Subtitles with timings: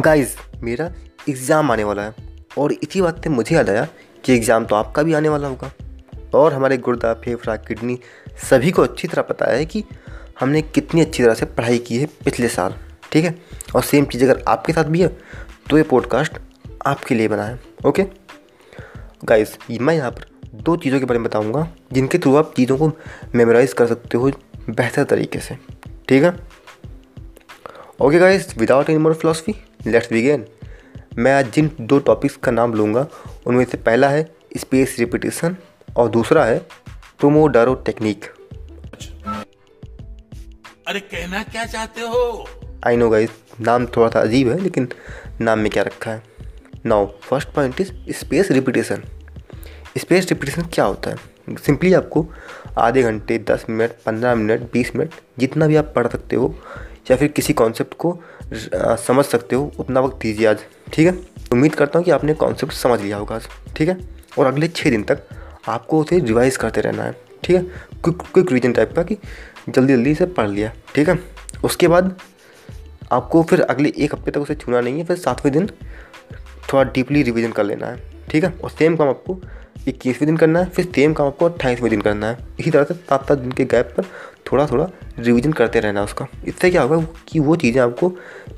[0.00, 0.84] Guys मेरा
[1.28, 2.14] exam आने वाला है
[2.58, 3.86] और इसी बात से मुझे याद आया
[4.24, 5.70] कि एग्ज़ाम तो आपका भी आने वाला होगा।
[6.34, 7.98] और हमारे गुर्दा, फेफड़ा, किडनी
[8.50, 9.82] सभी को अच्छी तरह पता है कि
[10.40, 12.74] हमने कितनी अच्छी तरह से पढ़ाई की है पिछले साल,
[13.12, 13.34] ठीक है?
[13.74, 15.08] और सेम चीज़ अगर आपके साथ भी है
[15.70, 16.38] तो ये पॉडकास्ट
[16.86, 18.06] आपके लिए बना है ओके
[19.24, 22.90] गाइस मैं यहाँ पर दो चीज़ों के बारे में बताऊँगा, जिनके थ्रू आप चीज़ों को
[23.34, 24.30] मेमोराइज़ कर सकते हो
[24.70, 25.58] बेहतर तरीके से,
[26.08, 26.34] ठीक है?
[28.00, 29.54] Okay guys without any more philosophy
[29.86, 30.46] let's begin
[31.18, 33.06] मैं आज जिन दो टॉपिक्स का नाम लूँगा
[33.46, 35.56] उनमें से पहला है स्पेस रिपीटेशन
[35.96, 36.58] और दूसरा है
[37.18, 38.24] प्रोमोडारो टेक्निक
[40.88, 42.48] अरे कहना क्या चाहते हो?
[42.86, 44.88] आई नो गाइस नाम थोड़ा सा अजीब है लेकिन
[45.40, 46.22] नाम में क्या रखा है?
[46.86, 49.02] Now first point is space repetition
[49.98, 51.16] space repetition क्या होता है?
[51.50, 52.26] सिंपली आपको
[52.78, 56.54] आधे घंटे दस मिनट पंद्रह मिनट बीस मिनट जितना भी आप पढ़ सकते हो
[57.06, 58.18] या फिर किसी कॉन्सेप्ट को
[58.98, 60.58] समझ सकते हो, उतना वक्त दीजिए आज,
[60.92, 61.12] ठीक है?
[61.52, 63.98] उम्मीद करता हूँ कि आपने कॉन्सेप्ट समझ लिया होगा आज, ठीक है?
[64.38, 65.22] और अगले छः दिन तक
[65.68, 67.62] आपको उसे रिवाइज करते रहना है, ठीक है?
[67.94, 69.16] क्विक क्विक रिविजन टाइप का कि
[69.68, 71.18] जल्दी जल्दी से पढ़ लिया, ठीक है?
[71.64, 72.16] उसके बाद
[73.12, 75.66] आपको फिर अगले एक हफ़्ते तक उसे छूना नहीं है, फिर सातवें दिन
[76.72, 78.52] थोड़ा डीपली रिविज़न कर लेना है। ठीक है?
[78.64, 79.40] और सेम काम आपको
[79.88, 82.94] इक्कीसवें दिन करना है, फिर सेम काम आपको अट्ठाईसवें दिन करना है। इसी तरह से
[82.94, 84.04] सात सात दिन के गैप पर
[84.52, 84.88] थोड़ा थोड़ा
[85.18, 88.08] रिविज़न करते रहना उसका। इससे क्या होगा कि वो चीज़ें आपको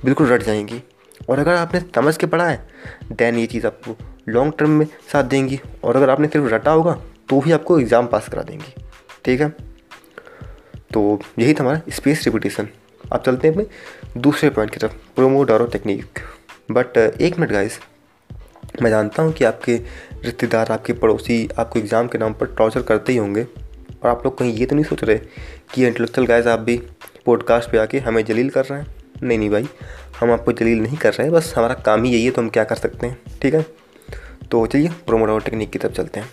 [0.05, 0.83] बिल्कुल रट जाएँगी।
[1.29, 2.67] और अगर आपने समझ के पढ़ा है
[3.13, 3.97] देन ये चीज़ आपको
[4.29, 8.07] लॉन्ग टर्म में साथ देंगी। और अगर आपने सिर्फ़ रटा होगा तो भी आपको एग्ज़ाम
[8.07, 8.75] पास करा देंगी।
[9.25, 9.49] ठीक है?
[10.93, 12.69] तो यही था हमारा स्पेस रिपीटेशन
[13.13, 16.19] अब चलते हैं अपने दूसरे पॉइंट की तरफ़ प्रोमो प्रोमोडारो टेक्निक
[16.71, 17.79] बट एक मिनट गाइस
[18.83, 19.77] मैं जानता हूँ कि आपके
[20.25, 24.37] रिश्तेदार, आपके पड़ोसी आपको एग्ज़ाम के नाम पर टॉर्चर करते ही होंगे। और आप लोग
[24.39, 25.17] कहीं ये तो नहीं सोच रहे
[25.75, 26.77] कि इंटेलेक्चुअल गाइज़ आप भी
[27.27, 28.95] पॉडकास्ट पे आके हमें जलील कर रहे हैं?
[29.23, 29.69] नहीं नहीं भाई,
[30.21, 32.49] हम आपको जलील नहीं कर रहे हैं, बस हमारा काम ही यही है तो हम
[32.49, 33.65] क्या कर सकते हैं, ठीक है?
[34.51, 36.29] तो चलिए प्रोमोडावर टेक्निक की तरफ़ चलते हैं।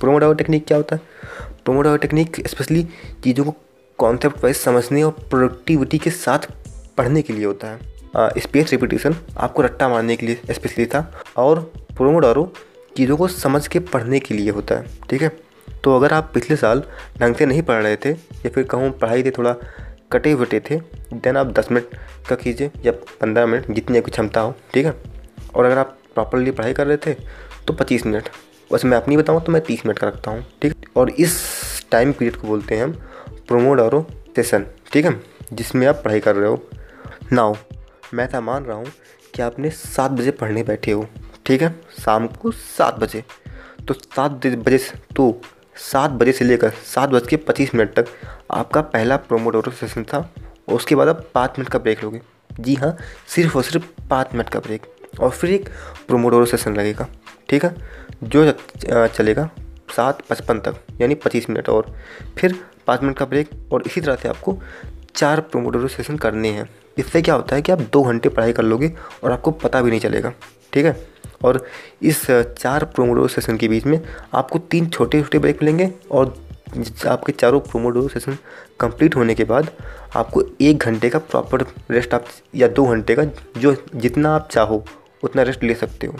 [0.00, 1.02] प्रोमोडावर टेक्निक क्या होता है?
[1.64, 2.82] प्रोमोडावर टेक्निक स्पेशली
[3.24, 3.54] चीज़ों को
[3.98, 6.50] कॉन्सेप्ट वाइज समझने और प्रोडक्टिविटी के साथ
[6.98, 11.72] पढ़ने के लिए होता है। स्पेस रिपीटेशन आपको रट्टा मारने के लिए स्पेशली था। और
[11.96, 12.52] प्रोमोडारो
[12.96, 15.28] चीज़ों को समझ के पढ़ने के लिए होता है, ठीक है?
[15.84, 16.82] तो अगर आप पिछले साल
[17.18, 19.54] ढंग से नहीं पढ़ रहे थे, या फिर कहूँ पढ़ाई थे थोड़ा
[20.12, 20.76] कटे वटे थे
[21.14, 21.96] देन आप दस मिनट
[22.28, 24.94] का कीजिए, या पंद्रह मिनट, जितनी आपकी क्षमता हो, ठीक है?
[25.54, 27.14] और अगर आप प्रॉपरली पढ़ाई कर रहे थे
[27.66, 28.28] तो पच्चीस मिनट।
[28.70, 32.12] वैसे मैं अपनी बताऊँ तो मैं तीस मिनट का रखता हूँ, ठीक और इस टाइम
[32.12, 32.92] पीरियड को बोलते हैं हम
[33.48, 34.06] प्रोमोड और
[34.36, 35.20] सेशन ठीक है?
[35.52, 36.62] जिसमें आप पढ़ाई कर रहे हो।
[37.32, 37.54] नाउ
[38.14, 38.86] मैं ऐसा मान रहा हूँ
[39.34, 41.06] कि आपने सात बजे पढ़ने बैठे हो।
[41.46, 41.74] ठीक है?
[42.00, 43.22] शाम को सात बजे।
[43.88, 44.78] तो सात बजे
[45.16, 45.40] तो
[45.76, 48.06] सात बजे से लेकर सात बज के पच्चीस मिनट तक
[48.50, 50.18] आपका पहला प्रोमोडोरो सेशन था।
[50.68, 52.20] और उसके बाद आप पाँच मिनट का ब्रेक लोगे।
[52.60, 52.96] जी हाँ
[53.28, 54.86] सिर्फ़ और सिर्फ़ पाँच मिनट का ब्रेक
[55.20, 55.68] और फिर एक
[56.06, 57.06] प्रोमोडोरो सेशन लगेगा।
[57.48, 57.74] ठीक है?
[58.22, 58.50] जो
[58.86, 59.48] चलेगा
[59.96, 61.94] सात पचपन तक, यानी पच्चीस मिनट और।
[62.38, 64.58] फिर पाँच मिनट का ब्रेक और इसी तरह से आपको
[65.14, 66.68] चार प्रोमोडोरो सेशन करने हैं।
[66.98, 68.92] इससे क्या होता है कि आप दो घंटे पढ़ाई कर लोगे
[69.24, 70.32] और आपको पता भी नहीं चलेगा।
[70.72, 71.13] ठीक है?
[71.44, 71.64] और
[72.02, 74.00] इस चार प्रोमोडो सेशन के बीच में
[74.34, 76.34] आपको तीन छोटे छोटे ब्रेक मिलेंगे और
[77.06, 78.36] आपके चारों प्रोमोडो सेशन
[78.80, 79.70] कंप्लीट होने के बाद
[80.16, 83.24] आपको एक घंटे का प्रॉपर रेस्ट आप, या दो घंटे का
[83.58, 84.84] जो जितना आप चाहो
[85.22, 86.18] उतना रेस्ट ले सकते हो।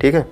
[0.00, 0.26] ठीक है?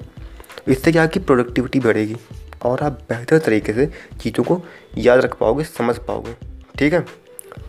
[0.68, 2.16] इससे क्या कि प्रोडक्टिविटी बढ़ेगी
[2.64, 3.86] और आप बेहतर तरीके से
[4.20, 4.60] चीज़ों को
[4.98, 6.34] याद रख पाओगे, समझ पाओगे।
[6.78, 7.00] ठीक है?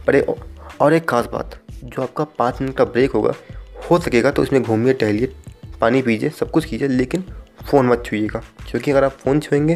[0.08, 0.19] पर
[0.81, 3.34] और एक ख़ास बात, जो आपका पाँच मिनट का ब्रेक होगा,
[3.90, 5.34] हो सकेगा तो इसमें घूमिए, टहलिए
[5.85, 7.23] पानी पीजिए, सब कुछ कीजिए, लेकिन
[7.63, 9.75] फ़ोन मत छूइएगा। क्योंकि अगर आप फ़ोन छुएँगे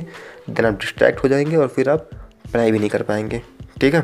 [0.50, 2.10] देन आप डिस्ट्रैक्ट हो जाएँगे और फिर आप
[2.54, 3.42] पढ़ाई भी नहीं कर पाएँगे।
[3.82, 4.02] ठीक है?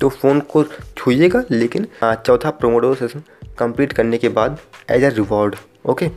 [0.00, 0.64] तो फ़ोन को
[0.96, 3.22] छूइएगा, लेकिन चौथा प्रोमोडो सेशन
[3.58, 4.58] कंप्लीट करने के बाद
[4.90, 6.10] एज अ रिवॉर्ड ओके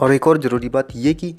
[0.00, 1.34] और एक और ज़रूरी बात ये कि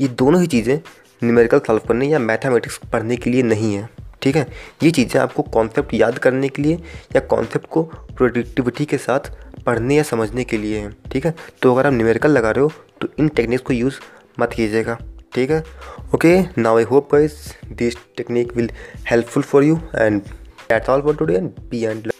[0.00, 0.78] ये दोनों ही चीज़ें
[1.24, 3.88] न्यूमेरिकल सॉल्व करने या मैथमेटिक्स पढ़ने के लिए नहीं है।
[4.22, 4.46] ठीक है?
[4.82, 6.74] ये चीज़ें आपको कॉन्सेप्ट याद करने के लिए
[7.14, 7.82] या कॉन्सेप्ट को
[8.16, 9.30] प्रोडक्टिविटी के साथ
[9.66, 11.34] पढ़ने या समझने के लिए हैं, ठीक है?
[11.62, 13.98] तो अगर आप न्यूमेरिकल लगा रहे हो तो इन टेक्निक्स को यूज़
[14.40, 14.98] मत कीजिएगा,
[15.34, 15.62] ठीक है?
[16.14, 17.36] Okay now I hope guys
[17.72, 18.70] this technique will
[19.10, 22.10] helpful for you and that's all for today and be and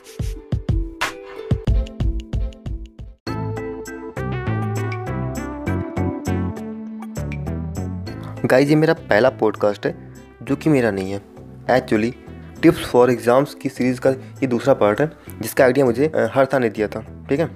[8.45, 9.95] guys ये मेरा पहला पॉडकास्ट है,
[10.43, 11.32] जो कि मेरा नहीं है।
[11.71, 12.15] एक्चुअली
[12.63, 15.11] टिप्स फॉर एग्ज़ाम्स की सीरीज़ का ये दूसरा पार्ट है,
[15.43, 17.51] जिसका आइडिया मुझे हर ने दिया था, ठीक है?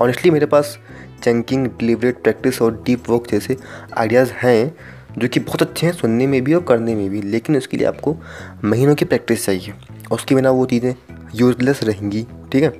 [0.00, 0.78] ऑनेस्टली मेरे पास
[1.22, 3.56] चंकिंग डिलीवरेट प्रैक्टिस और डीप वर्क जैसे
[3.98, 4.74] आइडियाज़ हैं,
[5.18, 7.86] जो कि बहुत अच्छे हैं सुनने में भी और करने में भी, लेकिन उसके लिए
[7.86, 8.16] आपको
[8.64, 10.94] महीनों की प्रैक्टिस चाहिए। और उसके बिना वो चीज़ें
[11.34, 12.70] यूजलेस रहेंगी, ठीक है?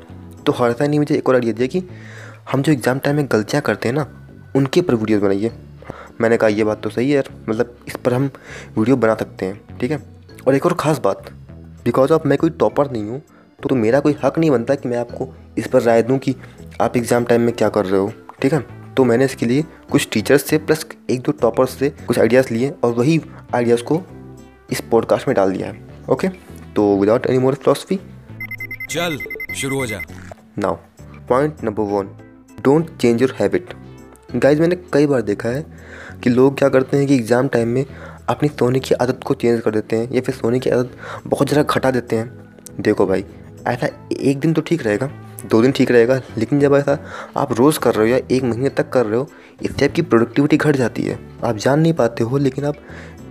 [0.47, 1.83] तो हरता ने मुझे एक और आइडिया दिया कि
[2.53, 4.07] हम जो एग्ज़ाम टाइम में गलतियाँ करते हैं ना,
[4.57, 5.53] उनके ऊपर वीडियोज़ बनाइए।
[6.21, 8.31] मैंने कहा, ये बात तो सही है यार मतलब इस पर हम
[8.79, 10.14] वीडियो बना सकते हैं, ठीक है?
[10.47, 11.31] और एक और ख़ास बात
[11.85, 14.89] बिकॉज़ ऑफ़ मैं कोई टॉपर नहीं हूँ तो, तो मेरा कोई हक नहीं बनता कि
[14.89, 16.35] मैं आपको इस पर राय दूँ कि
[16.81, 18.13] आप एग्ज़ाम टाइम में क्या कर रहे हो
[18.43, 18.61] ठीक है?
[18.95, 22.73] तो मैंने इसके लिए कुछ टीचर्स से प्लस एक दो टॉपर्स से कुछ आइडियाज़ लिए
[22.85, 23.21] और वही
[23.55, 24.03] आइडियाज़ को
[24.73, 26.29] इस पॉडकास्ट में डाल दिया है ओके
[26.77, 28.01] तो विदाउट एनी मोर फिलोसफी
[28.91, 29.19] चल
[29.57, 30.01] शुरू हो जा।
[30.59, 30.75] Now
[31.29, 32.09] point number one
[32.63, 33.75] don't change your habit
[34.37, 35.67] guys मैंने कई बार देखा है
[36.23, 37.85] कि लोग क्या करते हैं कि एग्ज़ाम टाइम में
[38.29, 41.49] अपनी सोने की आदत को चेंज कर देते हैं या फिर सोने की आदत बहुत
[41.49, 43.25] ज़्यादा घटा देते हैं। देखो भाई,
[43.67, 45.11] ऐसा एक दिन तो ठीक रहेगा,
[45.47, 46.99] दो दिन ठीक रहेगा, लेकिन जब ऐसा
[47.37, 49.29] आप रोज़ कर रहे हो या एक महीने तक कर रहे हो
[49.63, 52.77] इससे आपकी प्रोडक्टिविटी घट जाती है। आप जान नहीं पाते हो, लेकिन आप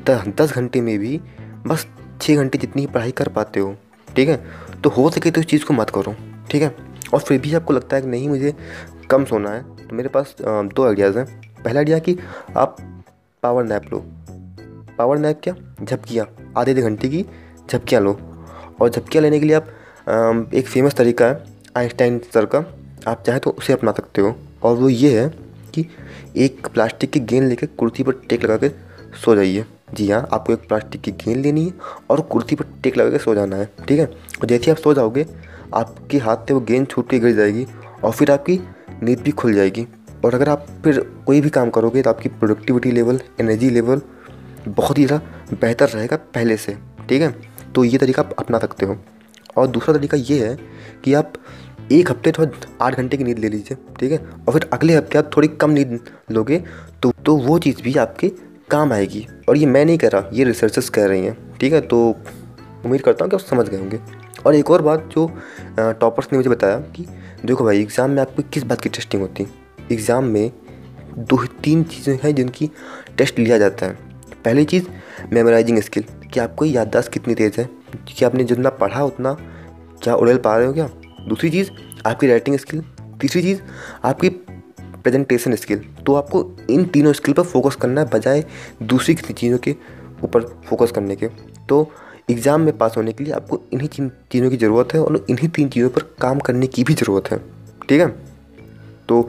[0.09, 1.19] दस घंटे में भी
[1.67, 1.85] बस
[2.21, 3.75] छः घंटे जितनी पढ़ाई कर पाते हो,
[4.07, 4.43] ठीक है?
[4.83, 6.15] तो हो सके तो इस चीज़ को मत करो,
[6.51, 6.75] ठीक है?
[7.13, 8.53] और फिर भी आपको लगता है कि नहीं, मुझे
[9.11, 11.25] कम सोना है तो मेरे पास दो आइडियाज़ हैं।
[11.63, 12.17] पहला आइडिया कि
[12.57, 12.75] आप
[13.43, 14.05] पावर नैप लो।
[14.97, 15.55] पावर नैप क्या?
[15.83, 16.25] झपकियाँ।
[16.57, 17.25] आधे आधे घंटे की
[17.69, 18.17] झपकियाँ लो।
[18.81, 21.43] और झपकियाँ लेने के लिए आप एक फ़ेमस तरीका है
[21.77, 22.59] आइंस्टाइन सर का।
[23.07, 25.27] आप चाहें तो उसे अपना सकते हो। और वो ये है
[25.73, 25.85] कि
[26.37, 28.69] एक प्लास्टिक की गेंद लेकर कुर्सी पर टेक लगा के
[29.17, 31.73] सो जाइए। जी हाँ आपको एक प्लास्टिक की गेंद लेनी है
[32.09, 34.05] और कुर्सी पर टेक लगा के सो जाना है, ठीक है?
[34.05, 35.25] और जैसे आप सो जाओगे,
[35.73, 37.65] आपके हाथ से वो गेंद छूट के गिर जाएगी
[38.03, 38.59] और फिर आपकी
[39.03, 39.87] नींद भी खुल जाएगी।
[40.25, 44.01] और अगर आप फिर कोई भी काम करोगे तो आपकी प्रोडक्टिविटी लेवल एनर्जी लेवल
[44.67, 46.77] बहुत ही ज़्यादा बेहतर रहेगा पहले से,
[47.09, 47.31] ठीक है?
[47.75, 48.97] तो ये तरीका आप अपना सकते हो।
[49.57, 50.57] और दूसरा तरीका ये है
[51.03, 51.33] कि आप
[51.91, 52.51] एक हफ़्ते थोड़ा
[52.81, 54.17] आठ घंटे की नींद ले लीजिए, ठीक है?
[54.17, 55.99] और फिर अगले हफ़्ते आप थोड़ी कम नींद
[56.31, 56.61] लोगे
[57.03, 58.29] तो तो वो चीज़ भी आपके
[58.71, 61.81] काम आएगी। और ये मैं नहीं कह रहा, ये रिसर्चर्स कह रही हैं, ठीक है?
[61.81, 61.97] तो
[62.85, 63.99] उम्मीद करता हूँ कि आप समझ गए होंगे।
[64.45, 65.27] और एक और बात जो
[65.79, 67.05] टॉपर्स ने मुझे बताया कि
[67.45, 69.49] देखो भाई एग्ज़ाम में आपको किस बात की टेस्टिंग होती है?
[69.91, 70.51] एग्ज़ाम में
[71.19, 72.69] दो तीन चीज़ें हैं जिनकी
[73.17, 73.97] टेस्ट लिया जाता है।
[74.45, 74.87] पहली चीज़
[75.33, 76.03] मेमोराइजिंग स्किल
[76.33, 77.69] कि आपको याददाश्त कितनी तेज़ है,
[78.07, 79.33] कि आपने जितना पढ़ा, उतना
[80.03, 80.89] क्या उड़ेल पा रहे हो क्या?
[81.27, 81.69] दूसरी चीज़,
[82.05, 82.83] आपकी राइटिंग स्किल
[83.21, 83.61] तीसरी चीज़,
[84.03, 88.43] आपकी प्रेजेंटेशन स्किल तो आपको इन तीनों स्किल पर फोकस करना है बजाय
[88.83, 89.75] दूसरी किसी चीज़ों के
[90.23, 91.27] ऊपर फोकस करने के।
[91.69, 91.87] तो
[92.31, 95.69] एग्ज़ाम में पास होने के लिए आपको इन्हीं चीज़ों की ज़रूरत है और इन्हीं तीन
[95.69, 97.37] चीज़ों पर काम करने की भी ज़रूरत है,
[97.89, 98.07] ठीक है?
[99.09, 99.21] तो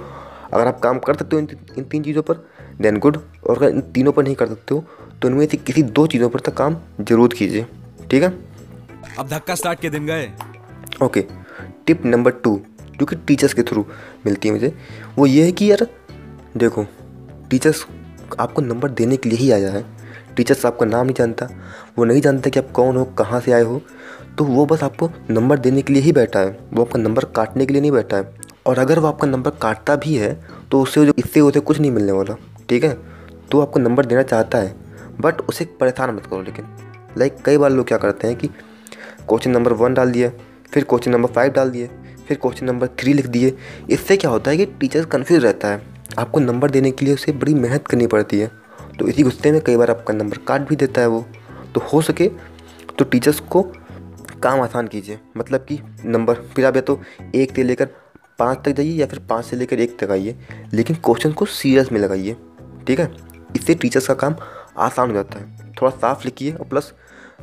[0.52, 1.42] अगर आप काम कर सकते हो
[1.78, 2.44] इन तीन चीज़ों पर
[2.80, 3.16] देन गुड
[3.46, 4.84] और अगर इन तीनों पर नहीं कर सकते हो
[5.24, 7.66] तो इनमें से किसी दो चीज़ों पर तक काम ज़रूर कीजिए
[8.10, 8.28] ठीक है?
[9.18, 10.26] अब धक्का स्टार्ट के दिन गए।
[11.02, 11.24] ओके
[11.86, 12.60] टिप नंबर टू
[12.98, 13.84] जो कि टीचर्स के थ्रू
[14.26, 14.72] मिलती है मुझे
[15.18, 15.86] वो ये है कि यार
[16.56, 16.86] देखो
[17.50, 17.84] टीचर्स
[18.38, 19.84] आपको नंबर देने के लिए ही आया है।
[20.36, 21.48] टीचर्स आपका नाम नहीं जानता
[21.98, 23.80] वो नहीं जानता कि आप कौन हो कहाँ से आए हो
[24.38, 27.66] तो वो बस आपको नंबर देने के लिए ही बैठा है। वो आपका नंबर काटने
[27.66, 28.32] के लिए नहीं बैठा है।
[28.66, 30.34] और अगर वो आपका नंबर काटता भी है
[30.70, 32.36] तो उससे जो इससे उसे कुछ नहीं मिलने वाला
[32.68, 32.96] ठीक है?
[33.50, 34.83] तो आपको नंबर देना चाहता है।
[35.20, 36.66] बट उसे परेशान मत करो, लेकिन
[37.18, 40.30] लाइक कई बार लोग क्या करते हैं कि क्वेश्चन नंबर वन डाल दिया
[40.72, 41.88] फिर क्वेश्चन नंबर फाइव डाल दिए,
[42.28, 43.56] फिर क्वेश्चन नंबर थ्री लिख दिए।
[43.90, 45.82] इससे क्या होता है कि टीचर कन्फ्यूज़ रहता है।
[46.18, 48.50] आपको नंबर देने के लिए उसे बड़ी मेहनत करनी पड़ती है।
[48.98, 51.24] तो इसी गुस्से में कई बार आपका नंबर काट भी देता है वो।
[51.74, 52.28] तो हो सके
[52.98, 53.62] तो टीचर्स को
[54.42, 57.00] काम आसान कीजिए। मतलब कि नंबर फिर आप या तो
[57.34, 57.88] एक से लेकर
[58.38, 60.36] पाँच तक जाइए या फिर पाँच से लेकर एक तक आइए।
[60.72, 62.36] लेकिन क्वेश्चन को सीरियस में लगाइए।
[62.86, 63.12] ठीक है?
[63.56, 64.34] इससे टीचर्स का काम
[64.76, 66.92] आसान हो जाता है। थोड़ा साफ़ लिखिए और प्लस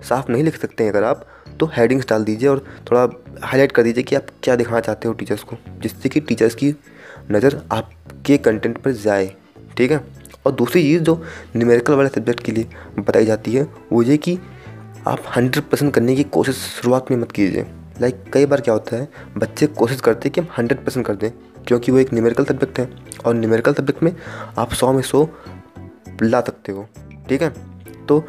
[0.10, 1.26] साफ़ नहीं लिख सकते हैं अगर आप
[1.60, 3.02] तो हेडिंग्स डाल दीजिए और थोड़ा
[3.44, 6.74] हाईलाइट कर दीजिए कि आप क्या दिखाना चाहते हो टीचर्स को, जिससे कि टीचर्स की
[7.32, 9.26] नज़र आपके कंटेंट पर जाए,
[9.78, 10.04] ठीक है?
[10.46, 11.16] और दूसरी चीज़ जो
[11.56, 12.68] न्यूमेरिकल वाले सब्जेक्ट के लिए
[13.00, 14.38] बताई जाती है, वो ये कि
[15.08, 17.66] आप हंड्रेड परसेंट करने की कोशिश शुरुआत में मत कीजिए।
[18.02, 19.08] लाइक कई बार क्या होता है,
[19.38, 21.32] बच्चे कोशिश करते हैं कि हम हंड्रेड परसेंट कर दें,
[21.68, 22.90] क्योंकि वो एक न्यूमेरिकल सब्जेक्ट है
[23.26, 24.16] और न्यूमेरिकल सब्जेक्ट में
[24.58, 25.28] आप सौ में सौ
[26.24, 26.88] ला सकते हो।
[27.32, 27.50] ठीक है?
[28.08, 28.24] तो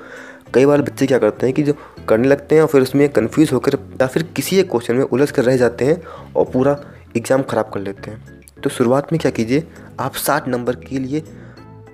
[0.55, 1.73] कई बार बच्चे क्या करते हैं कि जो
[2.09, 5.31] करने लगते हैं और फिर उसमें कन्फ्यूज़ होकर या फिर किसी एक क्वेश्चन में उलझ
[5.31, 6.77] कर रह जाते हैं और पूरा
[7.17, 9.67] एग्ज़ाम ख़राब कर लेते हैं। तो शुरुआत में क्या कीजिए,
[10.01, 11.23] आप साठ नंबर के लिए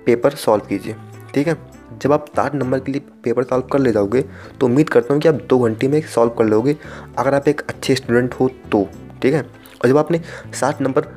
[0.05, 0.95] पेपर सॉल्व कीजिए,
[1.33, 1.57] ठीक है?
[2.01, 4.21] जब आप साठ नंबर के लिए पेपर सॉल्व कर ले जाओगे
[4.59, 6.75] तो उम्मीद करता हूँ कि आप दो घंटे में सॉल्व कर लोगे,
[7.17, 8.87] अगर आप एक अच्छे स्टूडेंट हो तो
[9.21, 9.41] ठीक है?
[9.41, 10.21] और जब आपने
[10.59, 11.07] साठ नंबर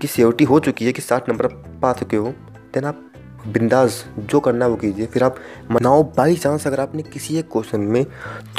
[0.00, 1.46] की सियोरिटी हो चुकी है कि साठ नंबर
[1.82, 2.34] पा चुके हो
[2.74, 3.09] देन आप
[3.46, 5.36] बिंदास जो करना है वो कीजिए। फिर आप
[5.70, 8.04] मनाओ। बाई चांस अगर आपने किसी एक क्वेश्चन में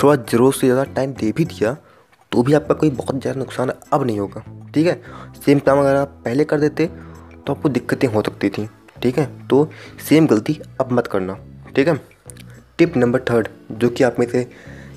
[0.03, 1.75] थोड़ा ज़रूरत से ज़्यादा टाइम दे भी दिया
[2.31, 5.01] तो भी आपका कोई बहुत ज़्यादा नुकसान अब नहीं होगा। ठीक है?
[5.45, 6.85] सेम काम अगर आप पहले कर देते
[7.37, 8.67] तो आपको दिक्कतें हो सकती थी।
[9.01, 9.25] ठीक है?
[9.47, 9.69] तो
[10.09, 11.37] सेम गलती अब मत करना।
[11.75, 11.99] ठीक है?
[12.77, 14.47] टिप नंबर थर्ड जो कि आप में से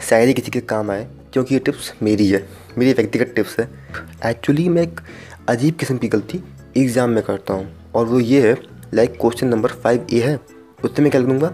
[0.01, 2.47] शायरी किसी के काम आए, क्योंकि ये टिप्स मेरी है।
[2.79, 3.69] मेरी व्यक्तिगत टिप्स है।
[4.27, 5.01] एक्चुअली मैं एक
[5.49, 6.43] अजीब किस्म की गलती
[6.77, 8.55] एग्ज़ाम में करता हूँ। और वो ये है
[8.95, 10.39] like question number five A है,
[10.85, 11.53] उससे मैं क्या लिख दूँगा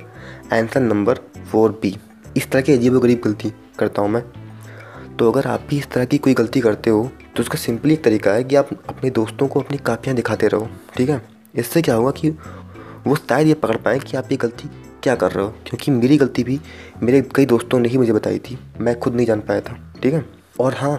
[0.52, 1.20] आंसर नंबर
[1.50, 1.96] फोर बी
[2.36, 4.22] इस तरह की अजीब गरीब गलती करता हूँ मैं।
[5.16, 8.02] तो अगर आप भी इस तरह की कोई गलती करते हो तो उसका सिंपली एक
[8.04, 11.20] तरीका है कि आप अपने दोस्तों को अपनी कापियाँ दिखाते रहो, ठीक है?
[11.54, 12.30] इससे क्या होगा कि
[13.06, 14.68] वो शायद ये पकड़ पाएँ कि आप ये गलती
[15.02, 16.58] क्या कर रहे हो, क्योंकि मेरी गलती भी
[17.02, 20.14] मेरे कई दोस्तों ने ही मुझे बताई थी, मैं खुद नहीं जान पाया था, ठीक
[20.14, 20.24] है?
[20.60, 20.96] और हाँ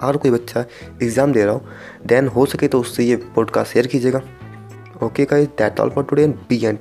[0.00, 0.64] अगर कोई बच्चा
[1.02, 1.62] एग्ज़ाम दे रहा हो
[2.06, 4.22] देन हो सके तो उससे ये पॉडकास्ट शेयर कीजिएगा।
[5.02, 6.78] Okay guys that all for today and be and